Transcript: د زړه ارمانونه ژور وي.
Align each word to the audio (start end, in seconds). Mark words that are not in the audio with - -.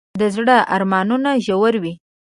د 0.19 0.21
زړه 0.35 0.57
ارمانونه 0.75 1.29
ژور 1.45 1.73
وي. 1.83 1.93